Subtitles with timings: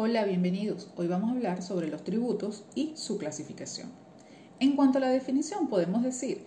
[0.00, 0.92] Hola, bienvenidos.
[0.94, 3.90] Hoy vamos a hablar sobre los tributos y su clasificación.
[4.60, 6.44] En cuanto a la definición, podemos decir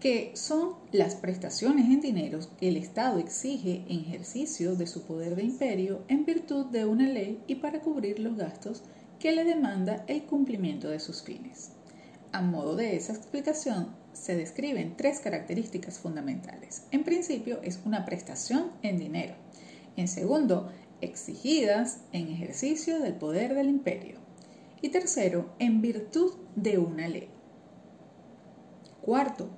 [0.00, 5.36] que son las prestaciones en dinero que el Estado exige en ejercicio de su poder
[5.36, 8.82] de imperio en virtud de una ley y para cubrir los gastos
[9.20, 11.70] que le demanda el cumplimiento de sus fines.
[12.32, 16.82] A modo de esa explicación, se describen tres características fundamentales.
[16.90, 19.34] En principio, es una prestación en dinero.
[19.96, 24.18] En segundo, exigidas en ejercicio del poder del imperio.
[24.82, 27.28] Y tercero, en virtud de una ley.
[29.02, 29.48] Cuarto,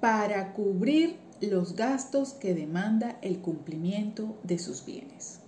[0.00, 5.40] para cubrir los gastos que demanda el cumplimiento de sus bienes.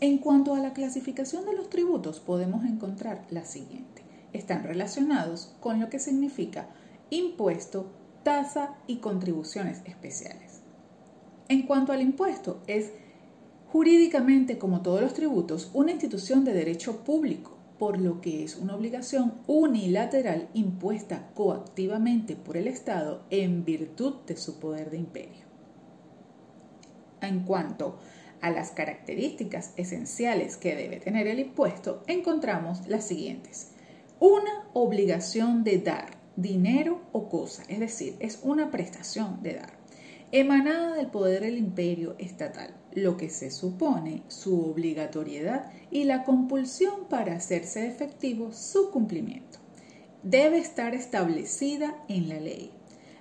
[0.00, 4.02] En cuanto a la clasificación de los tributos, podemos encontrar la siguiente.
[4.32, 6.68] Están relacionados con lo que significa
[7.10, 7.90] impuesto,
[8.22, 10.53] tasa y contribuciones especiales.
[11.54, 12.90] En cuanto al impuesto, es
[13.68, 18.74] jurídicamente, como todos los tributos, una institución de derecho público, por lo que es una
[18.74, 25.44] obligación unilateral impuesta coactivamente por el Estado en virtud de su poder de imperio.
[27.20, 28.00] En cuanto
[28.40, 33.68] a las características esenciales que debe tener el impuesto, encontramos las siguientes.
[34.18, 39.83] Una obligación de dar dinero o cosa, es decir, es una prestación de dar
[40.34, 47.04] emanada del poder del imperio estatal, lo que se supone su obligatoriedad y la compulsión
[47.08, 49.60] para hacerse efectivo su cumplimiento.
[50.24, 52.72] Debe estar establecida en la ley,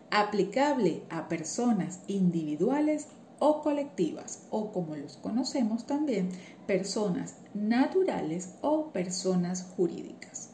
[0.09, 6.29] aplicable a personas individuales o colectivas, o como los conocemos también,
[6.65, 10.49] personas naturales o personas jurídicas.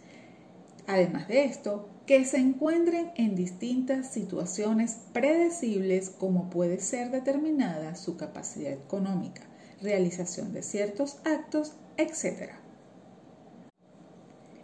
[0.88, 8.18] Además de esto, que se encuentren en distintas situaciones predecibles como puede ser determinada su
[8.18, 9.44] capacidad económica,
[9.80, 12.54] realización de ciertos actos, etc.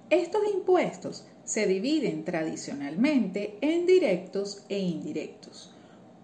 [0.09, 5.71] Estos impuestos se dividen tradicionalmente en directos e indirectos,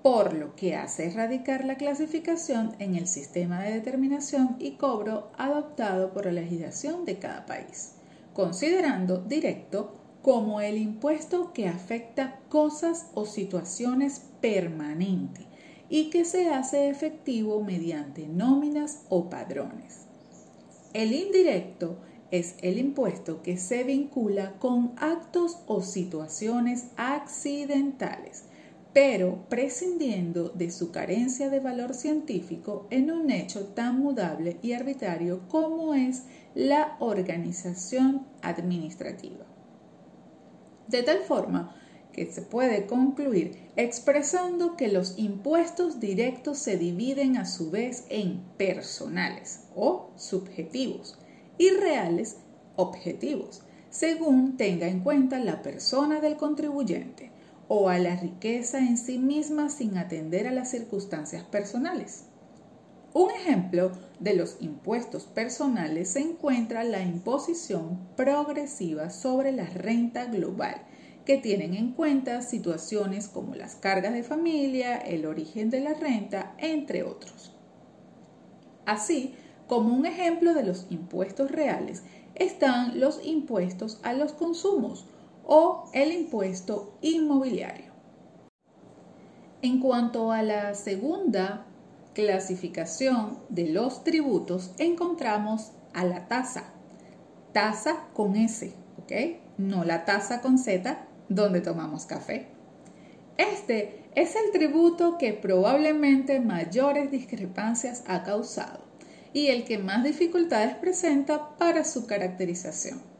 [0.01, 6.13] por lo que hace radicar la clasificación en el sistema de determinación y cobro adoptado
[6.13, 7.93] por la legislación de cada país
[8.33, 15.45] considerando directo como el impuesto que afecta cosas o situaciones permanentes
[15.89, 20.05] y que se hace efectivo mediante nóminas o padrones.
[20.93, 21.97] El indirecto
[22.31, 28.45] es el impuesto que se vincula con actos o situaciones accidentales,
[28.93, 35.47] pero prescindiendo de su carencia de valor científico en un hecho tan mudable y arbitrario
[35.49, 36.23] como es
[36.55, 39.50] la organización administrativa.
[40.91, 41.73] De tal forma
[42.11, 48.41] que se puede concluir expresando que los impuestos directos se dividen a su vez en
[48.57, 51.17] personales o subjetivos
[51.57, 52.39] y reales
[52.75, 57.31] objetivos, según tenga en cuenta la persona del contribuyente
[57.69, 62.25] o a la riqueza en sí misma sin atender a las circunstancias personales.
[63.13, 70.83] Un ejemplo de los impuestos personales se encuentra la imposición progresiva sobre la renta global,
[71.25, 76.55] que tienen en cuenta situaciones como las cargas de familia, el origen de la renta,
[76.57, 77.53] entre otros.
[78.85, 79.35] Así
[79.67, 82.03] como un ejemplo de los impuestos reales
[82.35, 85.05] están los impuestos a los consumos
[85.45, 87.91] o el impuesto inmobiliario.
[89.61, 91.67] En cuanto a la segunda
[92.13, 96.65] clasificación de los tributos encontramos a la tasa.
[97.53, 99.11] Tasa con S, ¿ok?
[99.57, 102.47] No la tasa con Z donde tomamos café.
[103.37, 108.79] Este es el tributo que probablemente mayores discrepancias ha causado
[109.33, 113.10] y el que más dificultades presenta para su caracterización.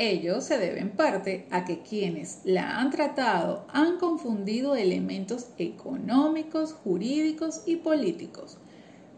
[0.00, 6.72] Ello se debe en parte a que quienes la han tratado han confundido elementos económicos,
[6.72, 8.58] jurídicos y políticos,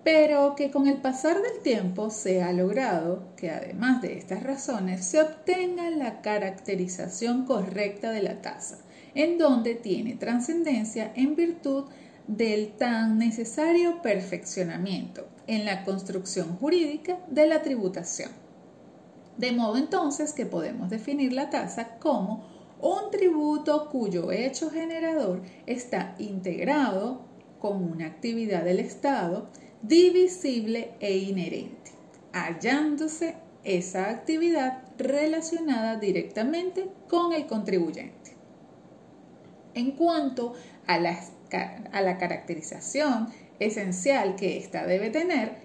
[0.04, 5.04] pero que con el pasar del tiempo se ha logrado que además de estas razones
[5.04, 8.78] se obtenga la caracterización correcta de la tasa,
[9.14, 11.84] en donde tiene trascendencia en virtud
[12.26, 18.39] del tan necesario perfeccionamiento en la construcción jurídica de la tributación.
[19.40, 22.44] De modo entonces que podemos definir la tasa como
[22.78, 27.22] un tributo cuyo hecho generador está integrado
[27.58, 29.48] como una actividad del Estado
[29.80, 31.90] divisible e inherente,
[32.34, 33.34] hallándose
[33.64, 38.36] esa actividad relacionada directamente con el contribuyente.
[39.72, 40.52] En cuanto
[40.86, 41.18] a la,
[41.92, 43.28] a la caracterización
[43.58, 45.56] esencial que ésta debe tener,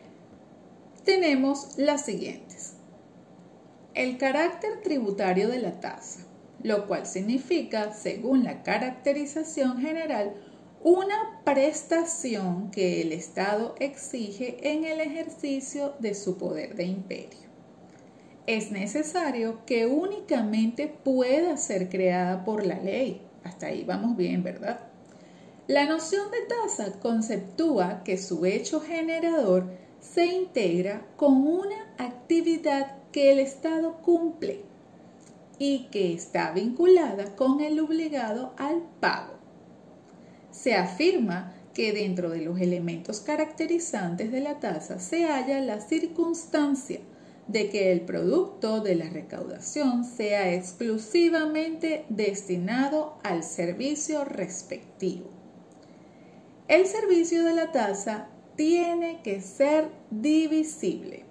[1.04, 2.45] tenemos las siguientes.
[3.96, 6.26] El carácter tributario de la tasa,
[6.62, 10.34] lo cual significa, según la caracterización general,
[10.84, 17.40] una prestación que el Estado exige en el ejercicio de su poder de imperio.
[18.48, 23.22] Es necesario que únicamente pueda ser creada por la ley.
[23.46, 24.82] Hasta ahí vamos bien, ¿verdad?
[25.68, 29.72] La noción de tasa conceptúa que su hecho generador
[30.02, 34.60] se integra con una actividad que el Estado cumple
[35.58, 39.36] y que está vinculada con el obligado al pago.
[40.52, 47.00] Se afirma que dentro de los elementos caracterizantes de la tasa se halla la circunstancia
[47.48, 55.30] de que el producto de la recaudación sea exclusivamente destinado al servicio respectivo.
[56.68, 58.28] El servicio de la tasa
[58.58, 61.24] tiene que ser divisible.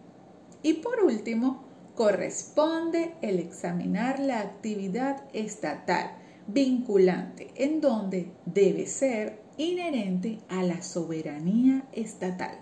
[0.62, 6.10] Y por último, corresponde el examinar la actividad estatal
[6.46, 12.58] vinculante en donde debe ser inherente a la soberanía estatal.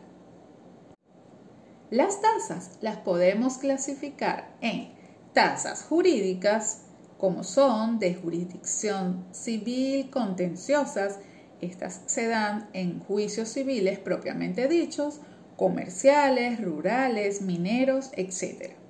[1.90, 4.92] Las tasas las podemos clasificar en
[5.32, 6.82] tasas jurídicas,
[7.18, 11.18] como son de jurisdicción civil contenciosas,
[11.60, 15.20] estas se dan en juicios civiles propiamente dichos,
[15.56, 18.81] comerciales, rurales, mineros, etc.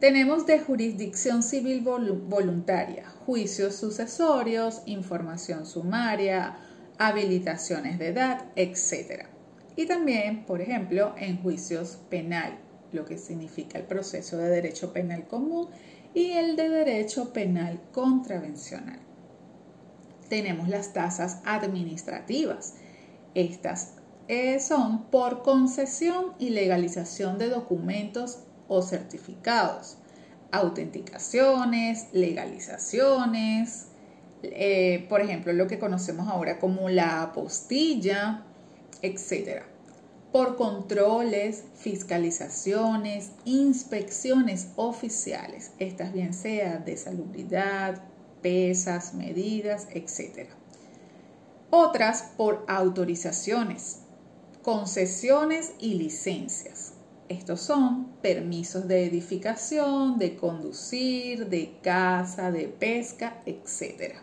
[0.00, 6.56] Tenemos de jurisdicción civil voluntaria, juicios sucesorios, información sumaria,
[6.98, 9.26] habilitaciones de edad, etc
[9.80, 12.58] y también, por ejemplo, en juicios penal,
[12.92, 15.68] lo que significa el proceso de derecho penal común
[16.12, 18.98] y el de derecho penal contravencional.
[20.28, 22.74] Tenemos las tasas administrativas.
[23.34, 23.94] Estas
[24.28, 29.98] eh, son por concesión y legalización de documentos o certificados,
[30.50, 33.88] autenticaciones, legalizaciones,
[34.42, 38.46] eh, por ejemplo, lo que conocemos ahora como la apostilla,
[39.02, 39.64] etc
[40.32, 48.02] por controles, fiscalizaciones, inspecciones oficiales, estas bien sean de salubridad,
[48.40, 50.48] pesas, medidas, etc.
[51.70, 54.02] Otras por autorizaciones,
[54.62, 56.89] concesiones y licencias.
[57.30, 64.16] Estos son permisos de edificación, de conducir, de caza, de pesca, etc.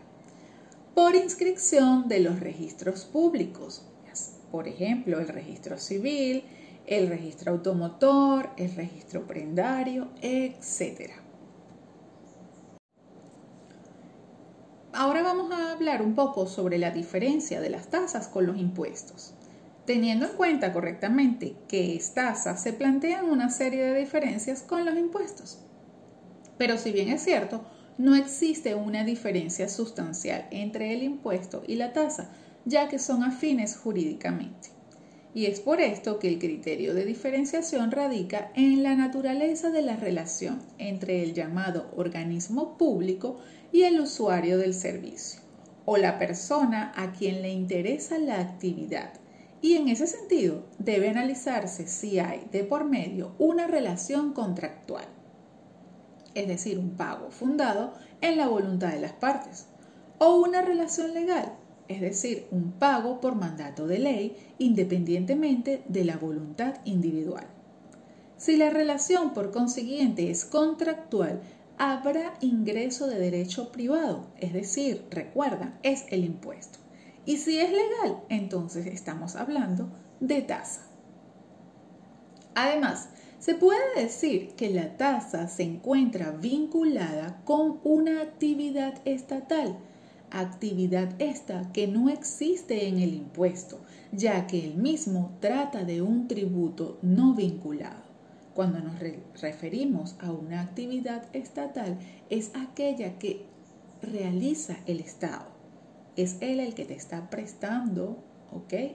[0.94, 3.86] Por inscripción de los registros públicos,
[4.52, 6.44] por ejemplo, el registro civil,
[6.86, 11.12] el registro automotor, el registro prendario, etc.
[14.92, 19.34] Ahora vamos a hablar un poco sobre la diferencia de las tasas con los impuestos.
[19.88, 24.98] Teniendo en cuenta correctamente que es tasa, se plantean una serie de diferencias con los
[24.98, 25.60] impuestos.
[26.58, 27.64] Pero si bien es cierto,
[27.98, 32.32] no existe una diferencia sustancial entre el impuesto y la tasa,
[32.66, 34.72] ya que son afines jurídicamente.
[35.34, 39.96] Y es por esto que el criterio de diferenciación radica en la naturaleza de la
[39.96, 43.40] relación entre el llamado organismo público
[43.72, 45.40] y el usuario del servicio,
[45.86, 49.14] o la persona a quien le interesa la actividad.
[49.62, 55.06] Y en ese sentido debe analizarse si hay de por medio una relación contractual,
[56.36, 59.68] es decir, un pago fundado en la voluntad de las partes,
[60.20, 61.54] o una relación legal,
[61.88, 67.48] es decir, un pago por mandato de ley independientemente de la voluntad individual.
[68.38, 71.42] Si la relación por consiguiente es contractual,
[71.80, 76.80] habrá ingreso de derecho privado, es decir, recuerda, es el impuesto.
[77.28, 79.90] Y si es legal, entonces estamos hablando
[80.22, 80.88] de tasa.
[82.56, 89.78] Además, se puede decir que la tasa se encuentra vinculada con una actividad estatal,
[90.32, 93.82] actividad esta que no existe en el impuesto,
[94.14, 98.08] ya que el mismo trata de un tributo no vinculado.
[98.54, 98.96] Cuando nos
[99.42, 103.46] referimos a una actividad estatal, es aquella que
[104.02, 105.57] realiza el Estado.
[106.18, 108.24] Es él el que te está prestando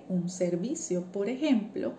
[0.08, 1.94] un servicio, por ejemplo,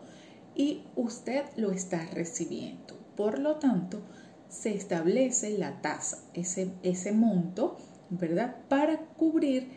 [0.55, 2.95] y usted lo está recibiendo.
[3.15, 4.01] Por lo tanto,
[4.49, 7.77] se establece la tasa, ese, ese monto
[8.19, 8.55] ¿verdad?
[8.67, 9.69] Para cubrir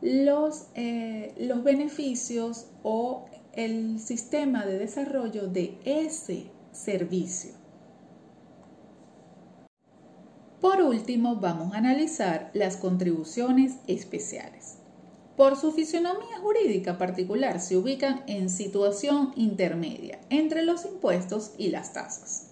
[0.00, 7.52] los, eh, los beneficios o el sistema de desarrollo de ese servicio.
[10.60, 14.79] Por último, vamos a analizar las contribuciones especiales.
[15.40, 21.94] Por su fisionomía jurídica particular se ubican en situación intermedia entre los impuestos y las
[21.94, 22.50] tasas.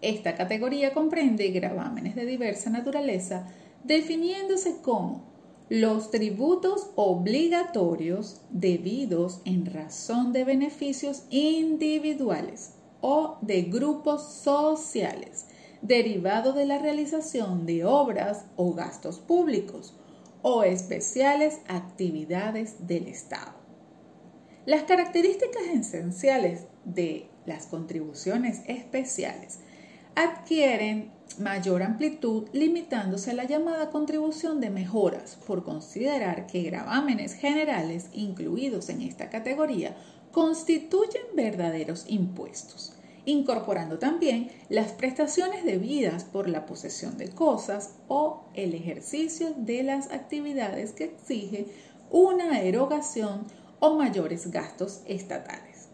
[0.00, 3.48] Esta categoría comprende gravámenes de diversa naturaleza,
[3.82, 5.24] definiéndose como
[5.68, 15.46] los tributos obligatorios debidos en razón de beneficios individuales o de grupos sociales,
[15.82, 19.94] derivados de la realización de obras o gastos públicos
[20.42, 23.52] o especiales actividades del Estado.
[24.66, 29.60] Las características esenciales de las contribuciones especiales
[30.14, 38.08] adquieren mayor amplitud limitándose a la llamada contribución de mejoras por considerar que gravámenes generales
[38.12, 39.96] incluidos en esta categoría
[40.32, 48.74] constituyen verdaderos impuestos incorporando también las prestaciones debidas por la posesión de cosas o el
[48.74, 51.66] ejercicio de las actividades que exige
[52.10, 53.46] una erogación
[53.78, 55.88] o mayores gastos estatales.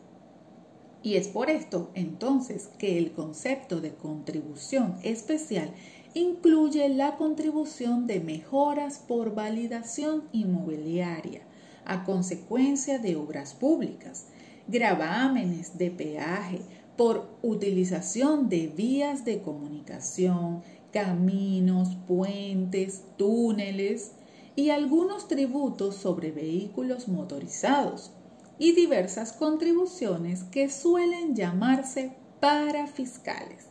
[1.03, 5.73] Y es por esto entonces que el concepto de contribución especial
[6.15, 11.43] incluye la contribución de mejoras por validación inmobiliaria
[11.85, 14.27] a consecuencia de obras públicas,
[14.67, 16.61] gravámenes de peaje,
[16.97, 20.63] por utilización de vías de comunicación,
[20.93, 24.13] caminos, puentes, túneles
[24.55, 28.13] y algunos tributos sobre vehículos motorizados
[28.59, 33.67] y diversas contribuciones que suelen llamarse parafiscales,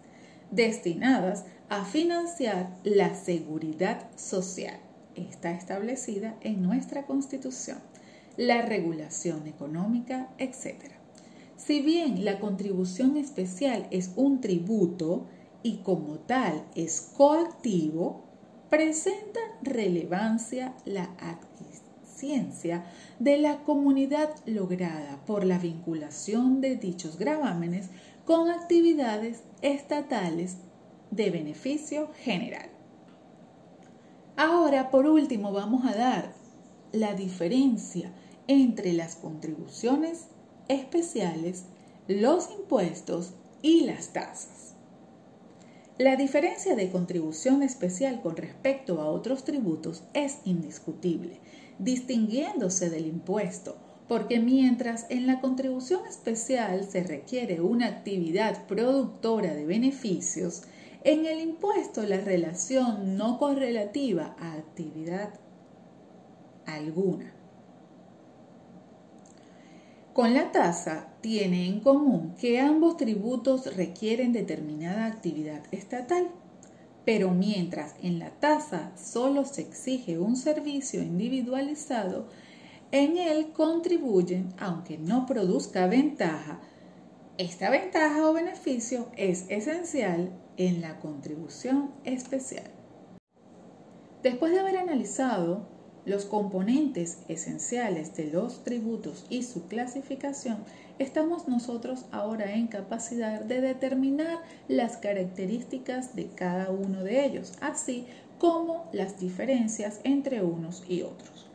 [0.52, 4.80] destinadas a financiar la seguridad social.
[5.16, 7.80] Está establecida en nuestra Constitución,
[8.38, 10.95] la regulación económica, etc.
[11.58, 15.28] Si bien la contribución especial es un tributo
[15.64, 18.26] y como tal es coactivo,
[18.70, 22.86] presenta relevancia la adquisiencia
[23.20, 27.90] de la comunidad lograda por la vinculación de dichos gravámenes
[28.26, 30.58] con actividades estatales
[31.12, 32.70] de beneficio general.
[34.36, 36.34] Ahora, por último, vamos a dar
[36.92, 38.12] la diferencia
[38.48, 40.28] entre las contribuciones
[40.68, 41.66] especiales,
[42.08, 44.76] los impuestos y las tasas.
[45.98, 51.40] La diferencia de contribución especial con respecto a otros tributos es indiscutible,
[51.80, 59.66] distinguiéndose del impuesto, porque mientras en la contribución especial se requiere una actividad productora de
[59.66, 60.64] beneficios,
[61.06, 65.34] en el impuesto la relación no correlativa a actividad
[66.66, 67.35] alguna.
[70.16, 76.30] Con la tasa tiene en común que ambos tributos requieren determinada actividad estatal,
[77.04, 82.30] pero mientras en la tasa solo se exige un servicio individualizado,
[82.94, 86.62] en él contribuyen, aunque no produzca ventaja,
[87.38, 92.72] esta ventaja o beneficio es esencial en la contribución especial.
[94.24, 95.75] Después de haber analizado
[96.06, 100.58] los componentes esenciales de los tributos y su clasificación,
[101.00, 108.06] estamos nosotros ahora en capacidad de determinar las características de cada uno de ellos, así
[108.38, 111.48] como las diferencias entre unos y otros.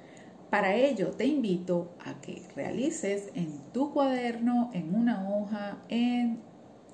[0.50, 6.40] Para ello te invito a que realices en tu cuaderno, en una hoja, en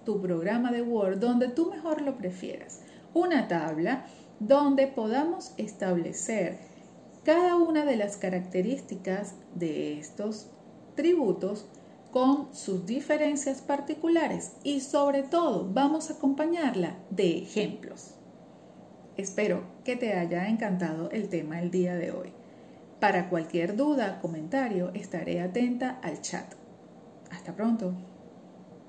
[0.04, 2.82] tu programa de Word, donde tú mejor lo prefieras,
[3.14, 4.04] una tabla
[4.40, 6.58] donde podamos establecer
[7.26, 10.48] cada una de las características de estos
[10.94, 11.66] tributos
[12.12, 18.14] con sus diferencias particulares y sobre todo vamos a acompañarla de ejemplos.
[19.16, 22.32] Espero que te haya encantado el tema el día de hoy.
[23.00, 26.54] Para cualquier duda, comentario, estaré atenta al chat.
[27.32, 27.92] Hasta pronto.